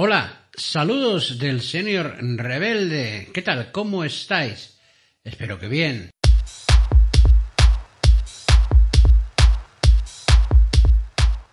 [0.00, 3.30] Hola, saludos del señor rebelde.
[3.34, 3.72] ¿Qué tal?
[3.72, 4.78] ¿Cómo estáis?
[5.24, 6.10] Espero que bien.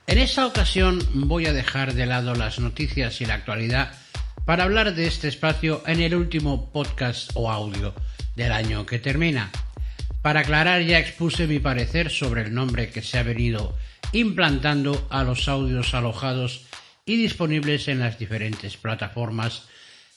[0.06, 3.92] En esta ocasión voy a dejar de lado las noticias y la actualidad
[4.46, 7.96] para hablar de este espacio en el último podcast o audio
[8.36, 9.50] del año que termina.
[10.22, 13.76] Para aclarar ya expuse mi parecer sobre el nombre que se ha venido
[14.12, 16.68] implantando a los audios alojados
[17.06, 19.68] y disponibles en las diferentes plataformas,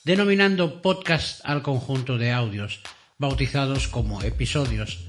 [0.05, 2.81] denominando podcast al conjunto de audios,
[3.19, 5.05] bautizados como episodios.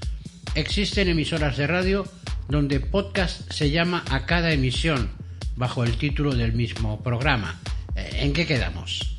[0.54, 2.04] Existen emisoras de radio
[2.48, 5.10] donde podcast se llama a cada emisión,
[5.56, 7.58] bajo el título del mismo programa.
[7.96, 9.18] Eh, ¿En qué quedamos?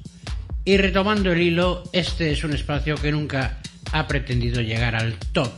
[0.63, 3.59] Y retomando el hilo, este es un espacio que nunca
[3.91, 5.51] ha pretendido llegar al top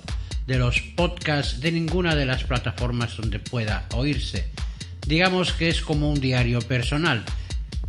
[0.47, 4.52] de los podcasts de ninguna de las plataformas donde pueda oírse
[5.05, 7.23] digamos que es como un diario personal,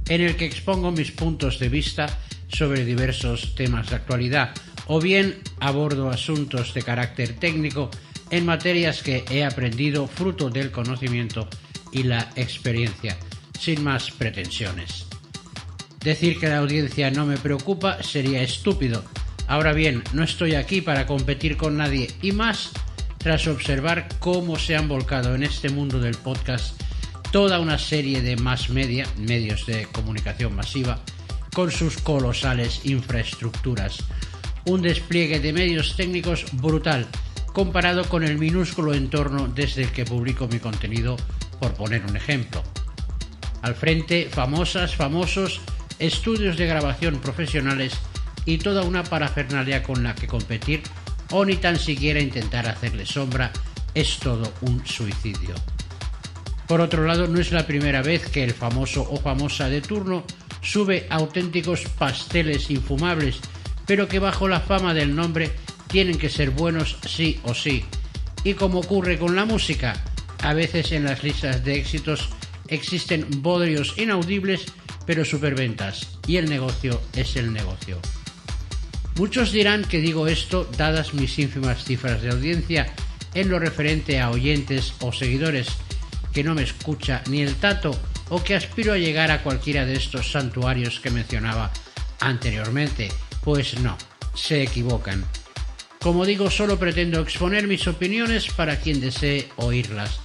[0.08, 2.06] en el que expongo mis puntos de vista
[2.48, 4.54] sobre diversos temas de actualidad,
[4.86, 7.90] o bien abordo asuntos de carácter técnico
[8.30, 11.48] en materias que he aprendido fruto del conocimiento
[11.92, 13.16] y la experiencia,
[13.58, 15.06] sin más pretensiones.
[16.00, 19.04] Decir que la audiencia no me preocupa sería estúpido.
[19.46, 22.72] Ahora bien, no estoy aquí para competir con nadie y más
[23.18, 26.78] tras observar cómo se han volcado en este mundo del podcast
[27.34, 31.00] toda una serie de más media, medios de comunicación masiva,
[31.52, 33.98] con sus colosales infraestructuras.
[34.66, 37.08] Un despliegue de medios técnicos brutal
[37.52, 41.16] comparado con el minúsculo entorno desde el que publico mi contenido,
[41.58, 42.62] por poner un ejemplo.
[43.62, 45.60] Al frente, famosas, famosos,
[45.98, 47.94] estudios de grabación profesionales
[48.44, 50.84] y toda una parafernalia con la que competir
[51.32, 53.50] o ni tan siquiera intentar hacerle sombra
[53.92, 55.56] es todo un suicidio.
[56.66, 60.24] Por otro lado, no es la primera vez que el famoso o famosa de turno
[60.62, 63.40] sube auténticos pasteles infumables,
[63.86, 65.50] pero que bajo la fama del nombre
[65.88, 67.84] tienen que ser buenos sí o sí.
[68.44, 70.02] Y como ocurre con la música,
[70.42, 72.30] a veces en las listas de éxitos
[72.68, 74.66] existen bodrios inaudibles
[75.06, 77.98] pero superventas, y el negocio es el negocio.
[79.16, 82.92] Muchos dirán que digo esto dadas mis ínfimas cifras de audiencia
[83.34, 85.68] en lo referente a oyentes o seguidores,
[86.34, 87.96] que no me escucha ni el tato
[88.28, 91.70] o que aspiro a llegar a cualquiera de estos santuarios que mencionaba
[92.20, 93.08] anteriormente.
[93.42, 93.96] Pues no,
[94.34, 95.24] se equivocan.
[96.00, 100.20] Como digo, solo pretendo exponer mis opiniones para quien desee oírlas.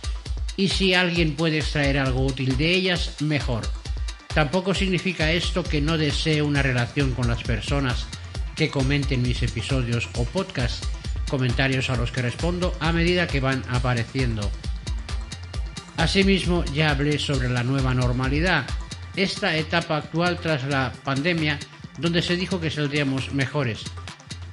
[0.57, 3.63] Y si alguien puede extraer algo útil de ellas, mejor.
[4.33, 8.07] Tampoco significa esto que no desee una relación con las personas
[8.55, 10.85] que comenten mis episodios o podcasts,
[11.29, 14.51] comentarios a los que respondo a medida que van apareciendo.
[15.99, 18.65] Asimismo, ya hablé sobre la nueva normalidad,
[19.17, 21.59] esta etapa actual tras la pandemia,
[21.97, 23.83] donde se dijo que saldríamos mejores,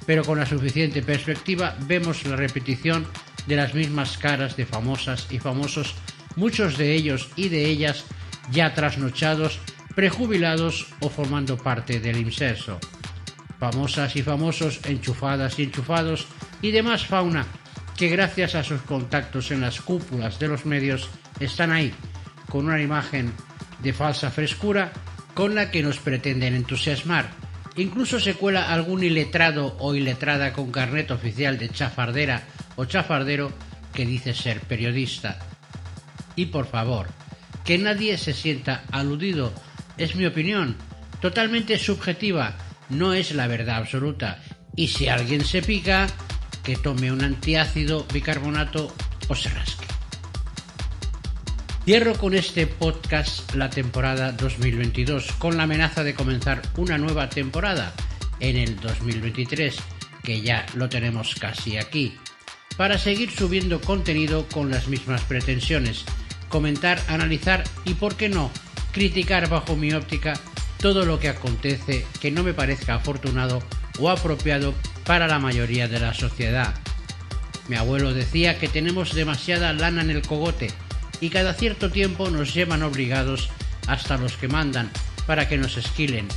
[0.05, 3.07] pero con la suficiente perspectiva vemos la repetición
[3.45, 5.95] de las mismas caras de famosas y famosos,
[6.35, 8.03] muchos de ellos y de ellas
[8.51, 9.59] ya trasnochados,
[9.95, 12.77] prejubilados o formando parte del inserso.
[13.57, 16.27] Famosas y famosos, enchufadas y enchufados
[16.61, 17.45] y demás fauna
[17.95, 21.09] que gracias a sus contactos en las cúpulas de los medios
[21.39, 21.93] están ahí,
[22.49, 23.31] con una imagen
[23.79, 24.91] de falsa frescura
[25.33, 27.29] con la que nos pretenden entusiasmar.
[27.75, 32.41] Incluso se cuela algún iletrado o iletrada con carnet oficial de chafardera
[32.75, 33.53] o chafardero
[33.93, 35.37] que dice ser periodista.
[36.35, 37.07] Y por favor,
[37.63, 39.53] que nadie se sienta aludido,
[39.97, 40.75] es mi opinión,
[41.21, 42.55] totalmente subjetiva,
[42.89, 44.39] no es la verdad absoluta.
[44.75, 46.07] Y si alguien se pica,
[46.63, 48.93] que tome un antiácido bicarbonato
[49.27, 49.96] o se rasque.
[51.87, 57.93] Cierro con este podcast la temporada 2022 con la amenaza de comenzar una nueva temporada
[58.41, 59.77] en el 2023,
[60.21, 62.17] que ya lo tenemos casi aquí,
[62.75, 66.03] para seguir subiendo contenido con las mismas pretensiones,
[66.49, 68.51] comentar, analizar y, por qué no,
[68.91, 70.33] criticar bajo mi óptica
[70.81, 73.63] todo lo que acontece que no me parezca afortunado
[73.97, 74.73] o apropiado
[75.05, 76.75] para la mayoría de la sociedad.
[77.69, 80.67] Mi abuelo decía que tenemos demasiada lana en el cogote
[81.21, 83.49] y cada cierto tiempo nos llevan obligados
[83.87, 84.91] hasta los que mandan
[85.25, 86.27] para que nos esquilen.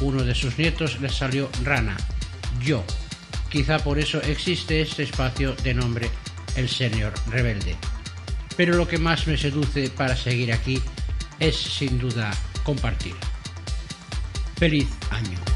[0.00, 1.96] Uno de sus nietos le salió rana,
[2.62, 2.84] yo.
[3.50, 6.10] Quizá por eso existe este espacio de nombre
[6.56, 7.76] El Señor Rebelde.
[8.56, 10.82] Pero lo que más me seduce para seguir aquí
[11.38, 12.30] es sin duda
[12.64, 13.14] compartir.
[14.56, 15.55] Feliz año.